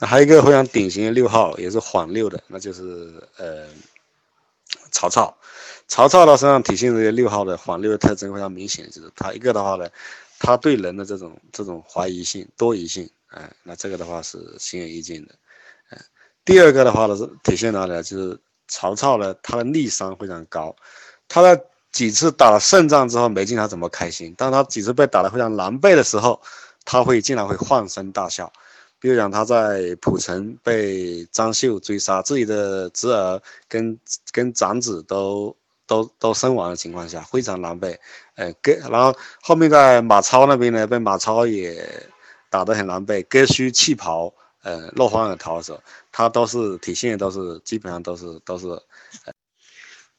[0.00, 3.66] 那还有一个非常典型的六号，也是缓六的，那就是呃
[4.90, 5.36] 曹操。
[5.86, 9.88] 曹操的身上体现这些六号的缓六的特征非常明显，就是他一个的话呢，
[10.38, 15.34] 他对人的这种这种怀疑性、多疑性，哎，那这个的话是显而易见的。
[15.90, 15.98] 嗯，
[16.44, 18.02] 第二个的话呢是体现哪里呢？
[18.02, 18.38] 就是
[18.68, 20.74] 曹操呢，他的逆商非常高，
[21.28, 21.60] 他在
[21.90, 26.40] 几次打了胜仗之后没见他怎么开心，当他几次被打得非常狼狈的时候，
[26.84, 28.50] 他会竟然会放声大笑。
[29.00, 33.98] 比如讲他在蒲城被张绣追杀，自己的侄儿跟
[34.30, 35.56] 跟长子都。
[35.86, 37.98] 都都身亡的情况下，非常狼狈，
[38.36, 41.84] 呃，割，然后后面在马超那边呢，被马超也
[42.48, 48.68] 打得很狼狈，割须弃袍，呃，落荒而逃的时候，他都是体现的都是基本上都是都是，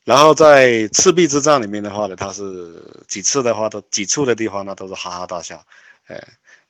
[0.04, 5.64] 然后在赤壁之战里面的话呢，他是几次的话都几处的地方呢都是哈哈大笑，
[6.08, 6.22] 哎，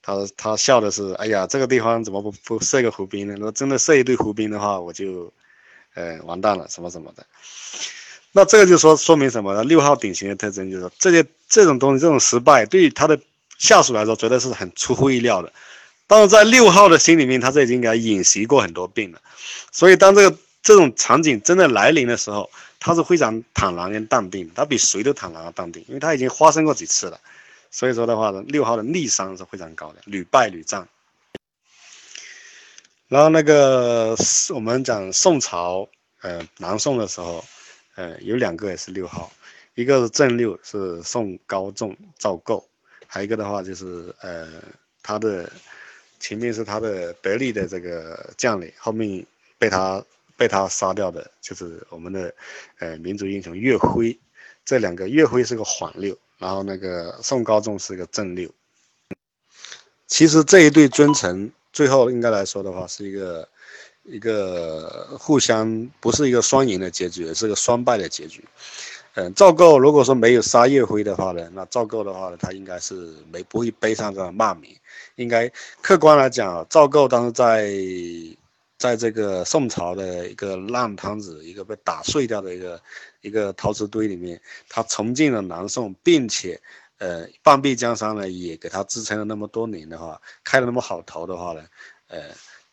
[0.02, 3.34] 他他笑的是，哎呀，这个地方怎么不不设一个湖滨呢？
[3.36, 5.32] 如果真的设一队伏兵的话，我就，
[5.94, 7.26] 呃，完蛋了，什么什么的。
[8.32, 9.64] 那这个就说说明什么呢？
[9.64, 13.20] 六号典型的特征就是，这些这种东西，这种失败对于他的
[13.58, 15.52] 下属来说，绝对是很出乎意料的。
[16.08, 19.22] 但是在六号的心里面，他是已经给他演习过很多遍了。
[19.72, 27.20] 所以当这个这种场景真的来临的时候，他是非常坦然跟淡定，他比谁都坦然和淡定，因为他已经发生过几次了。
[27.72, 30.88] 所以说的话呢，六号的逆商是非常高的，屡败屡战。
[33.08, 34.16] 然后那个
[34.54, 35.90] 我们讲宋朝，
[36.22, 37.44] 呃，南宋的时候。
[37.96, 39.30] 呃，有两个也是六号，
[39.76, 42.66] 一个是正六，是宋高宗赵构，
[43.06, 44.48] 还有一个的话就是呃，
[45.04, 45.52] 他的
[46.18, 49.24] 前面是他的得力的这个将领，后面
[49.60, 50.04] 被他
[50.38, 52.34] 被他杀掉的，就是我们的
[52.80, 54.18] 呃民族英雄岳飞。
[54.64, 58.50] 这两个岳飞是个缓六，然后那个宋高宗是一个正六。
[60.08, 63.48] 其实这一对尊臣最后应该来说的话是一个。
[64.04, 68.44] 一个互相不是一个双赢的结局，是个双败的结局。
[69.14, 74.76] 嗯，赵构如果说没有杀岳飞的话呢，那赵构的话呢，他应该是没不会背上这个骂名。
[75.18, 75.48] 应该
[75.84, 77.72] 客观来讲，赵构当时在
[78.80, 82.82] 在这个宋朝的一个烂摊子，一个被打碎掉的一个
[83.22, 86.62] 一个陶瓷堆里面，他重建了南宋，并且
[86.98, 91.64] 呃半壁江山呢也给他支撑了那么多年的话，开了那么好头的话呢，
[92.08, 92.22] 呃。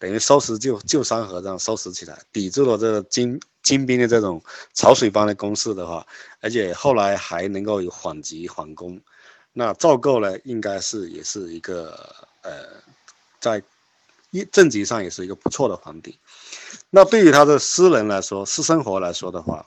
[0.00, 4.40] 等于收拾旧旧山河这样收拾起来，抵住了这个金金兵的这种
[4.72, 6.06] 潮水般的攻势的话，
[6.40, 9.00] 而且后来还能够有缓急缓攻，
[9.52, 12.64] 那赵构呢，应该是也是一个呃，
[13.40, 13.60] 在
[14.30, 16.16] 一政绩上也是一个不错的皇帝。
[16.90, 19.66] 那对于他的私人来说，私生活来说的话，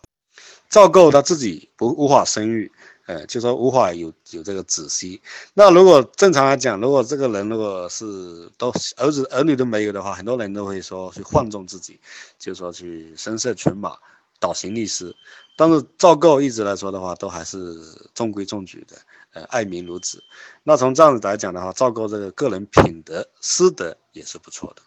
[0.71, 2.71] 赵构他自己不无法生育。
[3.07, 5.21] 呃，就说无法有有这个子息。
[5.53, 11.99] 那如果正常来讲，如果这个人如果是都儿子儿女都没有的话，很多人都会说去放纵自己，
[12.39, 13.97] 就说去声色犬马，
[14.39, 15.13] 倒行逆施。
[15.57, 17.75] 但是赵构一直来说的话，都还是
[18.13, 18.95] 中规中矩的，
[19.33, 20.23] 呃，爱民如子。
[20.63, 24.81] 那从这样子来讲的话，赵构这个个人品德师德也是不错的。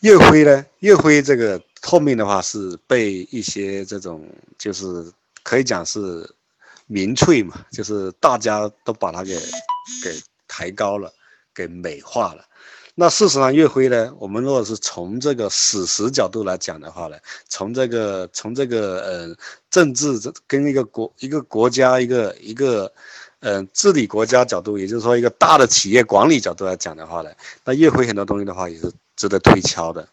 [0.00, 0.64] 岳飞呢？
[0.78, 1.60] 岳飞这个。
[1.84, 4.26] 后面的话是被一些这种，
[4.58, 5.12] 就是
[5.42, 6.28] 可以讲是
[6.86, 9.38] 民粹嘛，就是大家都把他给
[10.02, 10.18] 给
[10.48, 11.12] 抬高了，
[11.54, 12.44] 给美化了。
[12.96, 17.16] 那事实上，岳飞呢，我们如果是从这个史实角度来讲的话呢，
[17.48, 19.36] 从这个从这个呃
[19.68, 22.92] 政治这跟一个国一个国家一个一个
[23.40, 27.30] 嗯治理国家角度，也就是说一个大的企业管理角度来讲的话呢，
[27.64, 30.08] 那岳飞很多东西的话也是值得推敲的。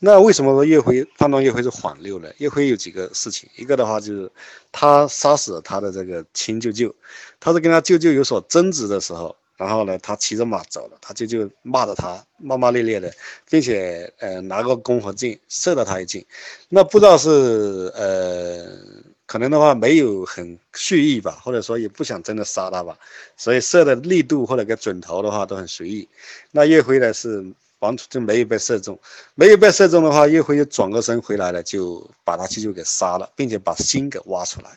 [0.00, 2.28] 那为什么说岳飞判断岳飞是缓六呢？
[2.36, 4.30] 岳飞有几个事情，一个的话就是
[4.70, 6.94] 他杀死了他的这个亲舅舅，
[7.40, 13.10] 他是跟他舅舅有所争执的时候，然后呢，他骑着马走了，他舅舅骂着他，骂骂咧咧的，
[13.48, 16.22] 并且呃拿个弓和箭射了他一箭，
[16.68, 18.76] 那不知道是呃
[19.24, 22.98] 可能的话没有很蓄意吧，或者说也不想真的杀他吧，
[23.38, 26.06] 所以射的力度或者个准头的话都很随意。
[26.50, 27.54] 那岳飞呢是。
[27.84, 28.98] 完全就没有被射中，
[29.34, 34.70] 没有被射中的话，岳飞就转过身回来了，就把他舅舅给杀了，并且把心给挖出来。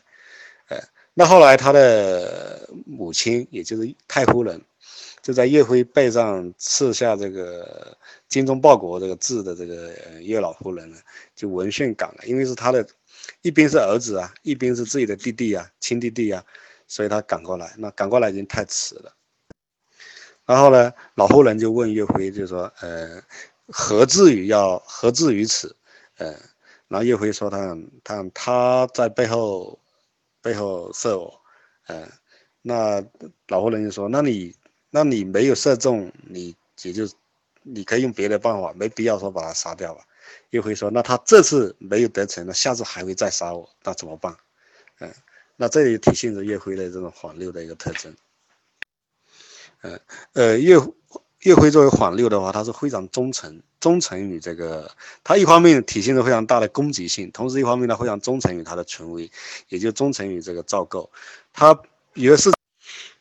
[0.66, 0.78] 哎，
[1.14, 4.60] 那后来他的母亲，也就是太夫人，
[5.22, 7.96] 就在岳飞背上刺下这个
[8.28, 10.98] “精忠报国”这个字的这个岳老夫人呢，
[11.34, 12.86] 就闻讯赶了，因为是他的，
[13.40, 16.44] 一边是儿子啊，一边是自己的弟弟啊，亲弟弟啊，
[16.86, 19.12] 所以他赶过来，那赶过来已经太迟了。
[20.48, 23.22] 然后呢，老妇人就问岳飞，就说：“呃，
[23.66, 25.76] 何至于要何至于此？”
[26.16, 26.34] 呃，
[26.88, 29.78] 然后岳飞说：“他他他在背后
[30.40, 31.38] 背后射我。”
[31.86, 32.08] 呃，
[32.62, 33.04] 那
[33.48, 34.54] 老妇人就说：“那你
[34.88, 37.06] 那你没有射中，你也就
[37.62, 40.02] 你可以用别的办法，没必要说把他杀掉吧。
[40.48, 44.34] 岳飞说，那他这次没有得逞，那下次还会再杀我，那怎么办？
[45.00, 45.12] 嗯，
[45.56, 48.16] 那这也体现着岳飞的这种缓六的一个特征。
[49.82, 50.00] 嗯，
[50.32, 50.76] 呃，岳
[51.40, 54.90] 岳辉作为缓六的话，他是非常忠诚，忠诚于这个，
[55.22, 59.30] 他一方面体现着非常大的攻击性，同时一方面呢非常忠诚于他的权威，
[59.68, 61.10] 也就忠诚于这个赵构。
[61.52, 61.78] 他
[62.14, 62.50] 也是。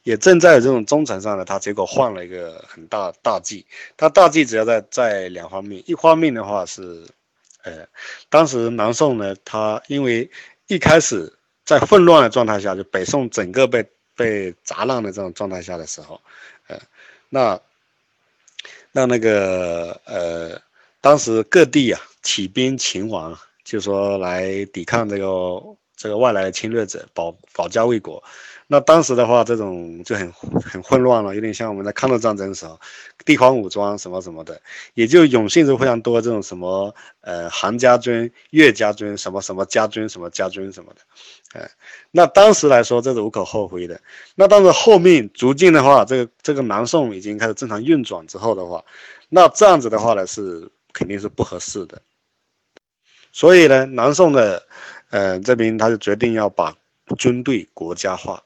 [0.04, 3.66] 也正在这种忠诚上呢，他结果换了一个很大大忌。
[3.98, 7.06] 他大忌主要在在两方面，一方面的话是，
[7.64, 7.86] 呃，
[8.30, 10.32] 当时南宋呢，他因为
[10.68, 13.86] 一开始在混乱的状态下，就北宋整个被
[14.18, 16.20] 被砸烂的这种状态下的时候，
[16.68, 16.78] 呃，
[17.30, 17.62] 那
[18.92, 20.62] 那那个呃，
[21.00, 25.26] 当时各地啊起兵勤王，就说来抵抗这个
[25.98, 28.24] 这个外来的侵略者，保保家卫国。
[28.70, 32.78] 那当时的话，这种就很很混乱了，有点像我们在抗日战争的时候，
[33.26, 34.62] 地方武装什么什么的，
[34.94, 41.72] 也就涌现出非常多这种什么呃韩家军、岳家军什么什么家军什么家军什么的，哎，
[42.12, 44.00] 那当时来说这是无可厚非的。
[44.36, 48.84] 那但是后面逐渐的话，这个这个南宋已经开始正常运转之后的话，
[49.30, 52.02] 那这样子的话呢是肯定是不合适的。
[53.32, 54.68] 所以呢，南宋的
[55.10, 56.76] 呃这边他就决定要把。
[57.18, 58.44] 军队国家化，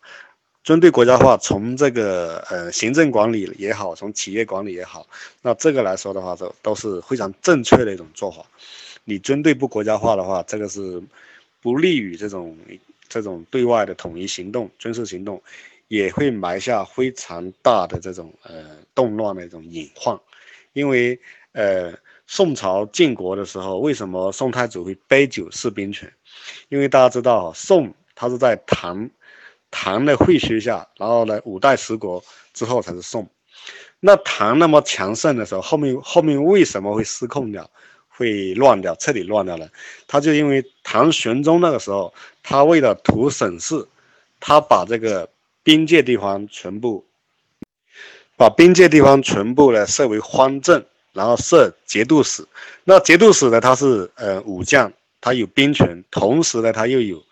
[0.64, 5.08] 军队国家化，从这个呃行政管理也好，从企业管理也好，
[5.42, 8.46] 那这个来说的话，都都是非常正确的一种做法。
[9.04, 11.02] 你军队不国家化的话，这个是
[11.60, 12.56] 不利于这种
[13.10, 15.42] 这种对外的统一行动、军事行动，
[15.88, 20.16] 也会埋下非常大的这种呃动乱的一种隐患。
[20.74, 21.20] 因为
[21.54, 21.92] 呃
[22.28, 26.14] 宋朝建国的时候，为什么宋太祖会杯酒释兵权？
[26.70, 27.94] 因为大家知道宋。
[28.14, 29.10] 他是在唐，
[29.72, 32.24] 唐的会学下，然后呢，五代十国
[32.54, 33.28] 之后才是宋。
[34.00, 37.68] 那唐那么强盛的时候，后面后面为什么会失控掉，
[38.10, 39.68] 会乱掉，彻底乱掉了？
[40.08, 42.14] 他就因为唐玄宗那个时候，
[42.44, 43.88] 他为了图省事，
[44.40, 45.28] 他把这个
[45.64, 47.04] 边界地方全部，
[48.38, 52.46] 把边界地方全部呢设为藩镇，然后设节度使。
[52.84, 57.24] 那节度使呢，他是呃武将，他有兵权，同时呢，他又有。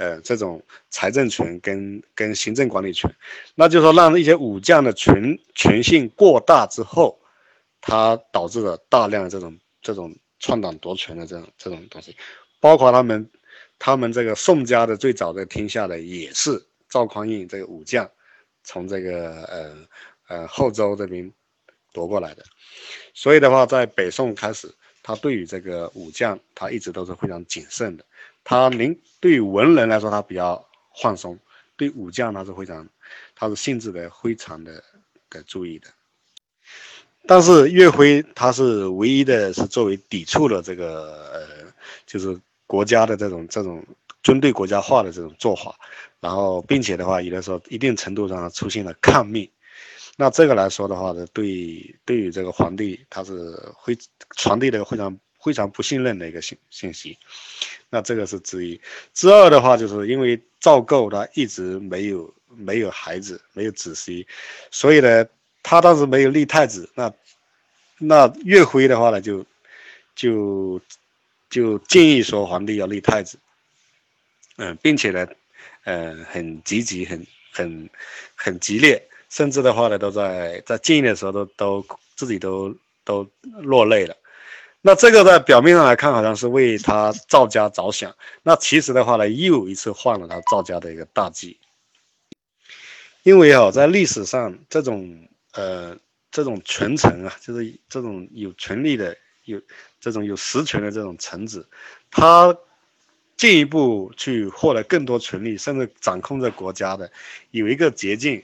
[0.00, 3.12] 呃，这种财政权跟跟行政管理权，
[3.56, 7.18] 那就是说让一些武将的权权性过大之后，
[7.80, 12.14] 他导致了大量的这种这种篡党夺权的这种这种东西，
[12.60, 13.28] 包括他们
[13.76, 18.08] 他们这个宋家的最早的天下的也是赵匡胤这个武将
[18.62, 19.76] 从这个呃
[20.28, 21.28] 呃后周这边
[21.92, 22.44] 夺过来的，
[23.14, 24.72] 所以的话，在北宋开始，
[25.08, 28.04] 他对于这个武将，他一直都是非常谨慎的。
[28.44, 30.62] 他您对于文人来说，他比较
[31.00, 31.34] 放松；
[31.78, 32.86] 对武将，他是非常，
[33.34, 34.84] 他是性质的非常的
[35.30, 35.88] 的注意的。
[37.26, 41.72] 但是岳飞他是唯一的是作为抵触了这个呃，
[42.04, 43.82] 就是国家的这种这种
[44.22, 45.74] 军队国家化的这种做法，
[46.20, 49.50] 然后并且的话，有的时候一定程度上出现了抗命。
[50.20, 53.96] 那这个来说的话呢，对对于这个皇帝，他是会
[54.36, 57.16] 传递的非常非常不信任的一个信信息。
[57.88, 58.80] 那这个是之一，
[59.14, 64.26] 之二的话，就是因为赵构他一直没有没有孩子，没有子息，
[64.72, 65.24] 所以呢，
[65.62, 66.90] 他当时没有立太子。
[66.96, 67.14] 那
[67.98, 69.46] 那岳飞的话呢，就
[70.16, 70.80] 就
[71.48, 73.38] 就建议说皇帝要立太子，
[74.56, 75.24] 嗯，并且呢，
[75.84, 77.88] 嗯，很积极，很很
[78.34, 84.16] 很激烈，甚至的话呢，都在在建议的时候都都自己都都落泪了。
[84.80, 88.14] 那这个在表面上来看，好像是为他赵家着想。
[88.42, 91.58] 那其实的话呢，又一次换了他赵家的一个大忌。
[93.24, 95.94] 因为啊，在历史上，这种呃，
[96.30, 99.60] 这种权臣啊，就是这种有权力的、有
[100.00, 101.68] 这种有实权的这种臣子，
[102.10, 102.56] 他
[103.36, 107.10] 进一步去获得更多权力，甚至掌控着国家的，
[107.50, 108.42] 有一个捷径，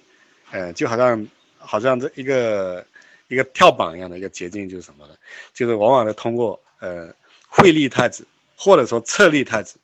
[0.54, 1.26] 呃，就好像
[1.58, 2.87] 好像这一个。
[3.28, 5.14] 一个跳板一样的一个捷径就是什么呢？
[5.54, 7.12] 就是往往的通过呃
[7.49, 9.76] 会立太子或者说册立太子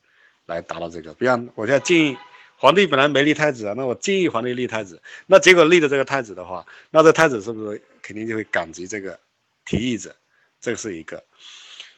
[0.44, 1.14] 来达到这个。
[1.14, 2.16] 比方我现在建议
[2.54, 9.18] 皇帝本来没立太子啊，那我建议皇帝立太子，那结果立的这个太子的话，那这太子是不是肯定就会感激这个
[9.64, 10.14] 提议者？
[10.60, 11.24] 这是一个。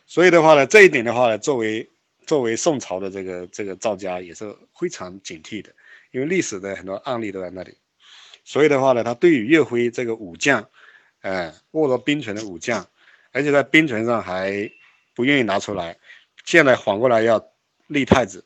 [0.07, 1.87] 所以的话呢，这一点的话呢，作为
[2.25, 5.71] 作为宋朝的这个这个赵家也是非常警惕的，
[6.12, 7.76] 因为历史的很多案例都在那里。
[8.45, 10.69] 所以的话呢，他对于岳飞这个武将。
[11.23, 12.85] 哎，握着兵权的武将，
[13.31, 14.69] 而且在兵权上还
[15.15, 15.97] 不愿意拿出来，
[16.45, 17.41] 现在反过来要
[17.87, 18.45] 立太子。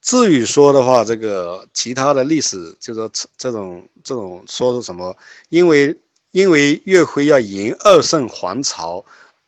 [0.00, 5.16] 至于说的话，这个其他的历史，就说这种这种说是什么？
[5.48, 5.98] 因为
[6.30, 9.04] 因为岳飞要迎二圣还朝，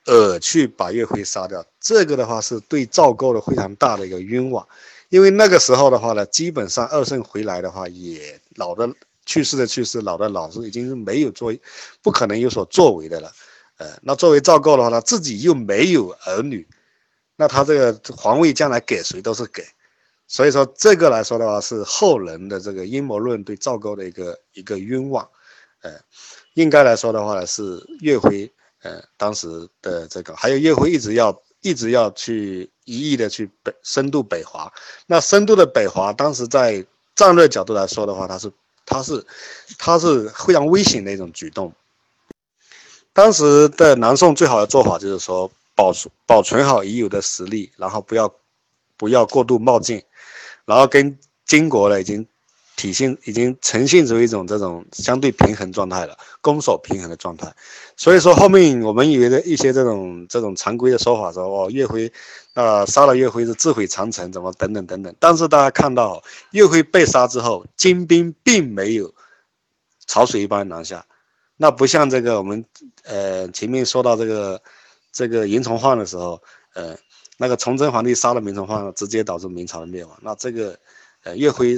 [0.06, 4.66] 而去把岳飞杀掉，这个的话是对赵构的非常大的一个冤枉。
[5.08, 8.88] 因为那个时候的话呢，基本上二圣回来的话，也老的
[9.24, 11.52] 去世的去世，老的老是已经是没有作，
[12.02, 13.32] 不可能有所作为的了。
[13.78, 16.66] 呃，那作为赵构的话呢，自己又没有儿女，
[17.36, 19.62] 那他这个皇位将来给谁都是给。
[20.28, 25.28] 所以说这个来说的话，是后人的这个阴谋论对赵构的一个一个冤枉，
[25.82, 25.92] 呃，
[26.54, 29.46] 应该来说的话呢，是岳飞，呃，当时
[29.82, 31.30] 的这个，还有岳飞一直要
[31.66, 34.72] 一直要去一意的去北深度北伐，
[35.08, 38.52] 那深度的北伐，当时在战略角度来说的话，它是
[38.84, 39.26] 它是
[39.76, 41.72] 它是非常危险的一种举动。
[43.12, 48.32] 当时的南宋最好的做法就是说保存保存好已有的实力，然后不要
[48.96, 50.00] 不要过度冒进。
[50.66, 52.24] 然后跟金国呢，已经
[52.76, 57.52] 体现已经呈现出一种这种相对平衡状态了，攻守平衡的状态。
[57.96, 62.12] 所以说后面我们以为的一些这种这种常规的说法说哦，岳飞，
[62.54, 65.14] 啊杀了岳飞是自毁长城，怎么等等等等。
[65.18, 69.12] 但是大家看到岳飞被杀之后，金兵并没有
[70.06, 71.04] 潮水一般南下，
[71.56, 72.64] 那不像这个我们
[73.04, 74.60] 呃前面说到这个
[75.12, 76.40] 这个严崇焕的时候，
[76.74, 76.96] 呃。
[77.38, 80.18] 那个崇祯皇帝杀了明崇焕，直接导致明朝的灭亡。
[80.22, 80.74] 那这个，
[81.22, 81.76] 呃，岳飞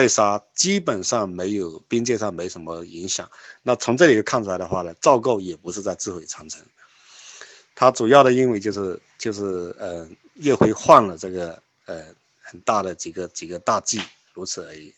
[0.00, 3.30] 被杀，基本上没有边界上没什么影响。
[3.62, 6.62] 那从这里就看出来的话呢，赵构也不是在自毁长城，
[7.74, 12.02] 他主要的因为就是就是呃，岳飞换了这个呃
[12.40, 14.00] 很大的几个几个大计，
[14.32, 14.94] 如此而已。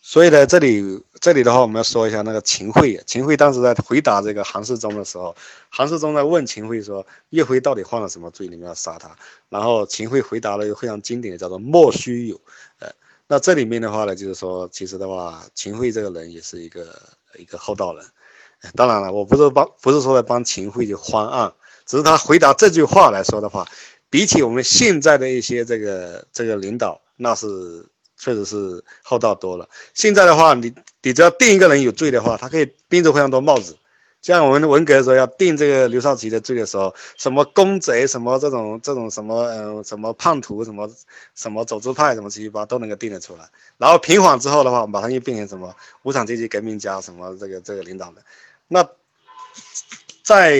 [0.00, 3.02] 所以呢，这里这里的话，我们要说一下那个秦桧。
[3.08, 5.34] 秦桧当时在回答这个韩世忠的时候，
[5.68, 8.46] 韩世忠在问秦桧说：“岳飞到底犯了什么罪？
[8.46, 9.16] 你们要杀他？”
[9.50, 12.40] 然后秦桧回答了一个非常经典的，叫做“莫须有”。
[12.78, 12.88] 呃，
[13.28, 17.00] 那这里面的话呢，就是说，其实的话，秦桧这个人也是一个
[17.38, 18.04] 一个厚道人。
[18.74, 21.52] 当然了，我不是帮，不是说来帮秦桧去翻案，
[21.84, 23.66] 只是他回答这句话来说的话，
[24.10, 27.86] 比起我们现在的一些这个这个领导，那是。
[28.18, 29.68] 确实是厚道多了。
[29.92, 33.76] 现在的话，你你只要定一个人有罪的话，他可以编着非常多帽子。
[34.26, 40.90] 像我们文革的时候要定这个刘少奇的罪的时候，什么公贼，什么这种这种什么嗯什么叛徒，什么
[41.36, 43.48] 什么走资派，什么七七八都能够定得出来。
[43.78, 48.22] 然后平缓之后的话，马上又变成什么无产阶级革命家，什么这个这个领导的。
[48.66, 48.84] 那
[50.24, 50.58] 在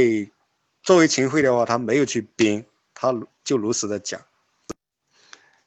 [0.85, 4.21] 作为秦桧的话，他没有去编，他就如实的讲。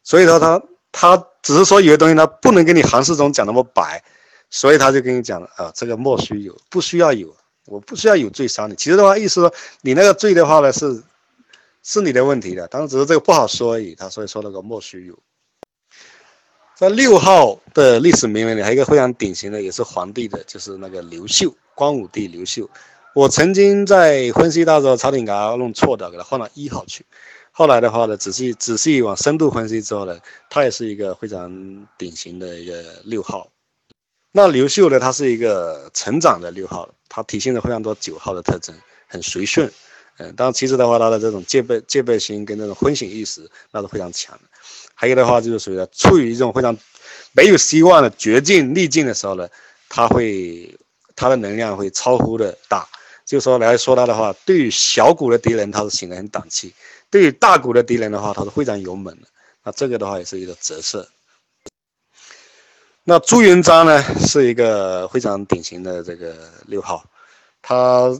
[0.03, 0.61] 所以说他。
[0.91, 4.03] 他只是说有些东西他不能跟你韩世忠讲那么白，
[4.49, 7.31] 所以他就跟你讲了啊，这个莫须有，不需要有，
[7.69, 8.75] 我不需要有罪杀你。
[8.75, 11.03] 其实的话，意思说你那个罪的话呢是，
[11.83, 13.95] 是你的问题的，当然只是这个不好说而已。
[13.95, 15.17] 他所以说那个莫须有。
[16.75, 22.69] 在六号的历史名人里，还有一个非常典型的，也是皇帝的，就是那个刘秀，光武帝刘秀。
[23.13, 27.05] 我曾经在分析到时候，朝廷给他弄错的，给他换到一号去。
[27.51, 30.17] 后来的话呢，仔细仔细往深度分析之后呢，
[30.49, 33.49] 他也是一个非常典型的一个六号。
[34.31, 38.73] 那刘秀呢，他是一个成长的六号，他体现了非常多九号的特征，
[39.07, 39.69] 很随顺。
[40.17, 44.43] 嗯，当然其实的话，他的这种戒备戒备心跟那种昏醒意识那是非常强的。
[44.93, 46.77] 还有的话就是属于处于一种非常
[47.31, 49.47] 没有希望的绝境逆境的时候呢，
[49.87, 50.77] 他会
[51.15, 52.87] 他的能量会超乎的大。
[53.25, 56.73] 就说来说他的话，对于小股的敌人，他是显得很胆气。
[57.09, 59.27] 对于大股的敌人的话，他是非常勇猛的。
[59.63, 61.07] 那这个的话也是一个折射。
[63.09, 66.35] 那朱元璋呢，是一个非常典型的这个
[66.67, 67.03] 六号，
[67.59, 68.15] 他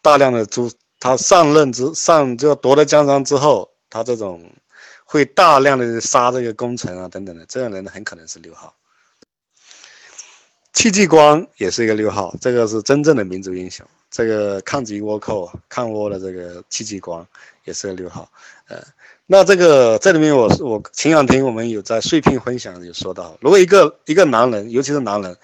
[0.00, 4.50] 大量的朱，他上任之上就夺了江山之后，他这种
[5.04, 8.74] 会大量的杀这个功臣啊等等的，这样人很可能是六号。
[10.72, 13.86] 戚继光也是一个六号，这个是真正的民族英雄。
[14.10, 17.26] 这个抗击倭寇、抗倭的这个戚继光
[17.64, 18.30] 也是个六号。
[18.68, 18.82] 呃，
[19.26, 25.36] 那这个这里面我我前两天我们有在碎片分享有说到，如果一个一个男人，尤其是男人，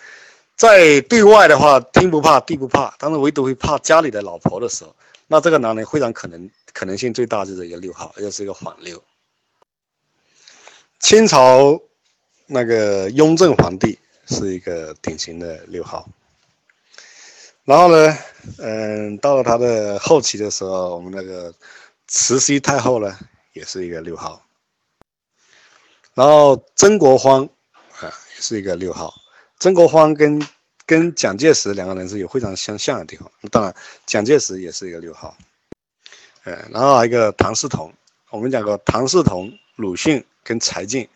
[0.57, 4.95] 在对外的话天不怕地不怕，但是唯独会怕家里的老婆的时候，
[5.27, 9.03] 那这个男人非常可能可能性最大就是一个六号，而且是一个反六。
[11.01, 11.81] 清朝
[12.47, 13.99] 那个雍正皇帝。
[14.31, 16.07] 是一个典型的六号，
[17.65, 18.19] 然后呢，
[18.59, 21.51] 嗯，到了他的后期的时候，我们那个
[22.09, 23.19] 慈禧太后呢，
[23.53, 24.43] 也是一个六号，
[26.15, 27.43] 然后曾国藩
[28.01, 29.15] 啊，也是一个六号。
[29.59, 30.43] 曾国藩跟
[30.87, 33.75] 跟蒋介石两个人是有非常相像的地方，当然
[34.07, 35.37] 蒋介石也是一个六号，
[36.45, 37.93] 呃，然后还有一个唐嗣同，
[38.31, 41.07] 我们讲过唐嗣同、鲁迅跟柴进，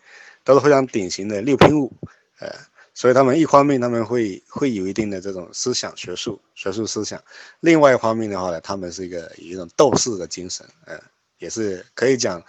[0.43, 1.91] 都是非常典型的六品武，
[2.37, 2.53] 呃，
[2.93, 7.21] 所以他们一方面他们会会有一定的这种思想学术学术思想，
[7.59, 10.99] 另外一方面的话呢，他们是一个有一种斗士的精神，呃，
[11.39, 12.43] 也是可以讲，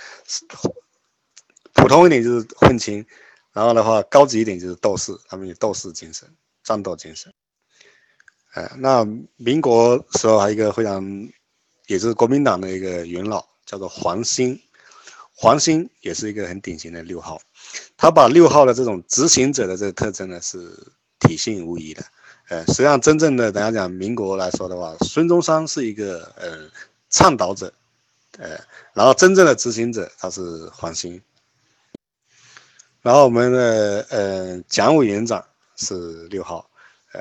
[1.73, 3.05] 普通一点就是混青，
[3.53, 6.29] 然后的话高级一点就是斗士，他们有斗士精神、
[6.63, 7.33] 战斗精神。
[8.55, 9.05] 呃，那
[9.37, 11.03] 民国时候还有一个非常，
[11.87, 14.61] 也是国民党的一个元老，叫做黄兴，
[15.35, 17.41] 黄兴也是一个很典型的六号，
[17.97, 20.71] 他把六号的这种执行者的这个特征呢是
[21.21, 22.05] 体现无疑的。
[22.49, 26.71] 呃，实际上真正的等下讲民国来说的话，孙中山是一个呃
[27.11, 27.73] 倡导者，
[28.39, 28.59] 呃，
[28.93, 31.21] 然后真正的执行者他是黄兴，
[33.03, 35.45] 然后我们的呃蒋委员长
[35.77, 36.69] 是六号，
[37.13, 37.21] 呃。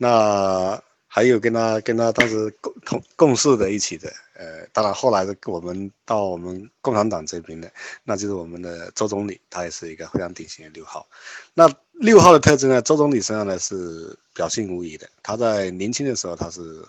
[0.00, 2.54] 那还有跟他跟他当时
[2.88, 7.70] 共同共事的一起的，呃，当然后来的我们到我们共产党这边的，
[8.02, 11.06] 那就是我们的周总理，他也是一个非常典型的六号。
[11.52, 15.06] 那六号的特征呢，周总理身上呢是表现无疑的。
[15.22, 16.82] 他在年轻的时候，他是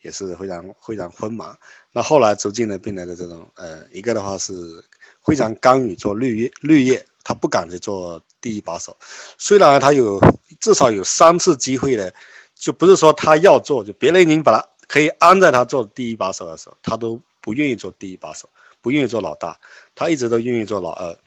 [0.00, 1.54] 也是非常非常锋芒。
[1.92, 4.82] 那后来逐渐的变得的这种，呃，一个的话是
[5.26, 8.96] 非常甘于做绿叶绿叶，他不敢去做第一把手。
[9.36, 10.18] 虽然他有
[10.58, 12.10] 至少有三次机会呢。
[12.54, 18.46] 就不是说他要做，就别人已经把他可以安在他做第一把手的时候，他都不愿意做第一把手，
[18.82, 19.58] 不愿意做老大，
[19.94, 21.18] 他一直都愿意做老二。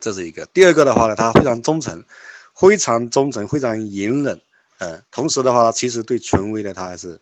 [0.00, 0.44] 这是一个。
[0.46, 2.04] 第二个的话呢，他非常忠诚，
[2.56, 4.40] 非常忠诚，非常隐忍。
[4.78, 7.20] 呃，同时的话，其实对权威的他还是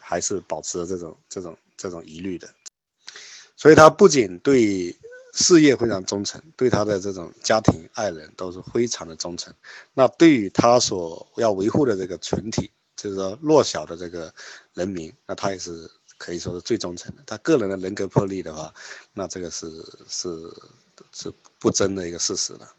[0.00, 2.48] 还是保持着这种这种这种疑虑的。
[3.56, 4.96] 所以他不仅对。
[5.34, 9.54] 事业非常忠诚，对他的这种家庭爱人都是非常的忠诚。
[9.94, 14.34] 那对于他所要维护的这个群体，就是说弱小的这个
[14.78, 17.22] 人民，那他也是可以说是最忠诚的。
[17.26, 18.72] 他个人的人格魄力的话，
[19.12, 19.66] 那这个是
[20.08, 20.28] 是
[21.12, 22.72] 是不争的一个事实了。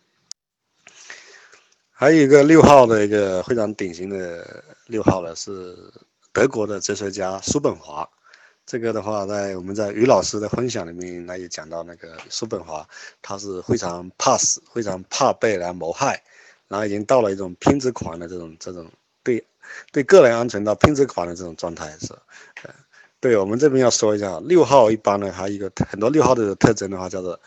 [1.92, 5.76] 还有一个六号的一个非常典型的六号呢，是
[6.32, 8.10] 德国的哲学家叔本华。
[8.66, 12.88] 这个的话，在我们在于老师的分享里面，那也讲到那个叔本华，
[13.20, 16.24] 他是非常怕死，非常怕被人谋害，
[16.68, 18.88] 然后已经到了一种偏执狂的这种这种
[19.24, 19.46] 对
[19.92, 22.14] 对个人安全到拼子狂的这种状态是，
[22.64, 22.74] 呃，
[23.20, 27.40] 对我们这边要说一下，六号一般呢，还有一个很多六号的特征的话，叫做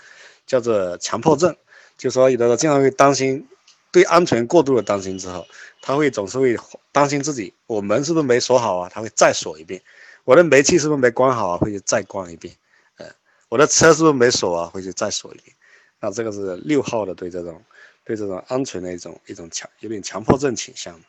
[0.46, 1.56] 叫做强迫症，
[1.96, 3.46] 就说有的时候经常会担心，
[3.90, 5.46] 对安全过度的担心之后，
[5.80, 6.56] 他会总是会
[6.92, 8.90] 担心自己，我门是不是没锁好啊？
[8.92, 9.82] 他会再锁一遍。
[10.24, 11.58] 我的煤气是不是没关好啊？
[11.58, 12.54] 回去再关一遍，
[12.98, 13.06] 呃，
[13.48, 14.66] 我的车是不是没锁啊？
[14.66, 15.56] 回去再锁一遍。
[15.98, 17.61] 那这个是六号的对这种
[18.04, 21.00] 对这种安全的一种一种强有点强迫症倾向。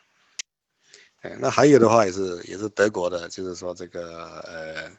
[1.38, 4.90] 那还有的话也是也是德国的，就是说这个呃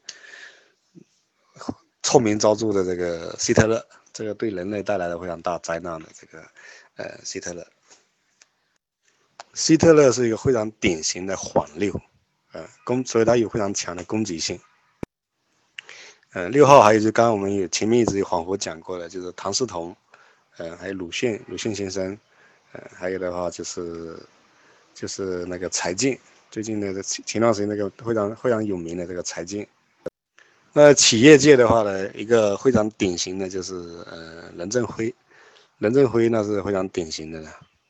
[2.03, 6.43] 臭名昭著的这个希特勒，这个对人类带来了非常大灾难的这个
[6.95, 7.65] 呃希特勒。
[9.53, 11.99] 希特勒是一个非常典型的缓六。
[12.51, 14.57] 呃，攻，所以他有非常强的攻击性。
[16.31, 19.93] 呃，六号还有就刚刚我们有前面一直有恍惚讲过的，就是唐嗣同，
[20.55, 22.17] 呃，还有鲁迅，鲁迅先生，
[22.71, 24.17] 呃，还有的话就是
[24.95, 26.17] 就是那个柴进，
[26.49, 29.67] 最近的前前段时间那个非常非常有名的这个柴进。
[30.73, 33.75] 那企业界的话呢，一个非常典型的就是
[34.09, 35.13] 呃任正非，
[35.77, 37.43] 任正非那是非常典型的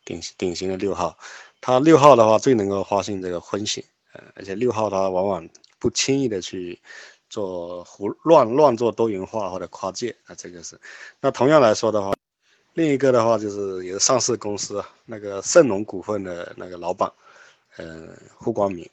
[0.04, 1.18] 典型典型的六号，
[1.62, 3.84] 他六号的话最能够发现这个风险。
[4.13, 6.80] 呃而且六号他往往不轻易的去
[7.30, 10.80] 做胡乱乱做多元化或者跨界啊，这个是。
[11.20, 12.13] 那同样来说的话，
[12.75, 17.11] 另一个的话就是也是上市公司，那个盛隆股份的那个老板，
[17.77, 18.88] 嗯，胡光明。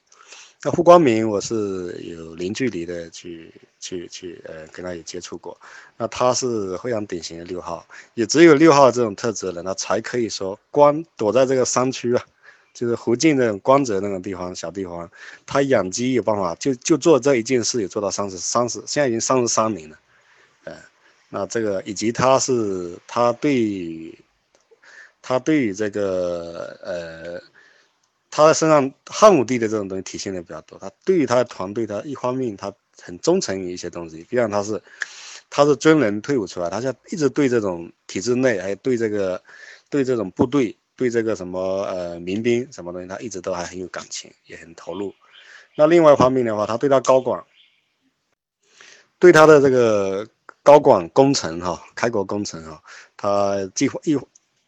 [0.63, 5.59] 那胡光明我是有零距离的去去去呃跟他有接触过，
[5.97, 12.23] 那他是非常典型的六号，也只有六号这种特质的人，才可以说光躲在这个山区啊。
[12.73, 15.07] 就是福建那种光泽那种地方小地方，
[15.45, 19.99] 他养鸡有办法，就就做这一件事，也做到三十三十，现在已经三十三年了，
[21.33, 24.15] 那这个以及他是他对
[25.19, 27.41] 他对于这个呃，
[28.29, 30.77] 他的身上汉武帝的这种东西体现的比较多。
[30.77, 34.79] 他对于他的团队，他一方面他很忠诚于一些东西，毕竟他是
[35.49, 39.41] 他是军人退伍出来，他就一直对这种体制内，还对这个
[39.89, 40.77] 对这种部队。
[40.95, 45.11] 对这个什么呃民兵什么东西，他一直都还很有感情，也很投入。
[45.75, 47.43] 那另外一方面的话，他对他高管，
[49.17, 50.29] 对他的这个
[50.63, 52.81] 高管工程哈，开国工程哈，
[53.17, 54.17] 他既一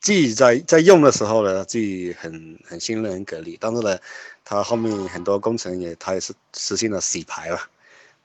[0.02, 3.98] 既在在用的时候呢，既很很信任、很给力，但是呢，
[4.44, 7.60] 他后面很多工程也他也是实现了洗牌了，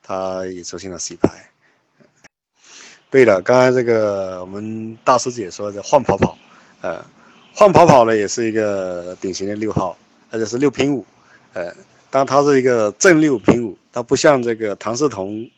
[0.03, 1.49] 他也实现了洗牌。
[3.09, 6.37] 对了，刚才这个我们大师姐说的换跑跑。
[6.81, 7.03] 呃，
[7.53, 9.97] 换跑跑呢也是一个典型的六号，
[10.29, 11.05] 而且是六平五，
[11.53, 11.73] 呃，
[12.09, 15.49] 但它是一个正六平五，它不像这个唐仕彤、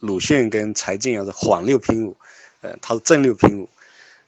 [0.00, 2.16] 鲁迅跟柴静啊是缓六平五，
[2.60, 3.68] 呃，他是正六平五，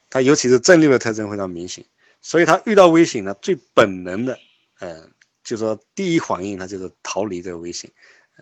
[0.09, 1.85] 他尤其是正六的特征非常明显，
[2.20, 4.38] 所以他遇到危险呢，最本能的，
[4.78, 5.02] 呃，
[5.44, 7.90] 就说第一反应他就是逃离这个危险，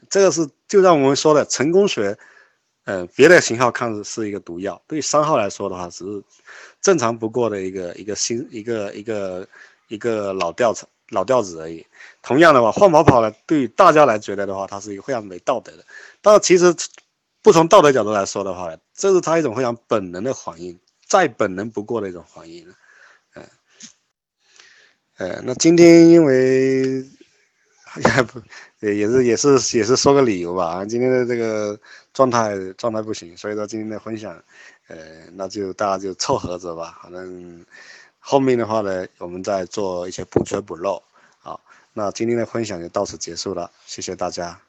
[0.09, 2.19] 这个是就像我们说的成功学。
[2.91, 6.25] 嗯，别的型号看是一个毒药，对三号来说的话，只是
[6.81, 9.47] 正常不过的一个一个新一个一个
[9.89, 11.85] 一个老调子老调子而已。
[12.23, 15.85] 同样的话，换跑跑呢，对于大家来觉得的话，它是一个非常没道德的。
[16.23, 16.75] 但是其实
[17.49, 22.75] 不从道德角度来说的话，这是他一种非常本能的反应，再本能不过的一种反应了。
[23.37, 23.49] 嗯，
[25.17, 27.03] 呃，那今天因为。
[28.05, 28.39] 也不，
[28.87, 30.85] 也是也是也是说个理由吧。
[30.85, 31.77] 今天的这个
[32.13, 34.41] 状态状态不行，所以说今天的分享，
[34.89, 37.01] 呃，那就大家就凑合着吧。
[37.03, 37.65] 反正
[38.19, 41.03] 后面的话呢，我们再做一些补缺补漏。
[41.39, 41.59] 好，
[41.95, 44.68] 那今天的分享就到此结束了，谢谢大家。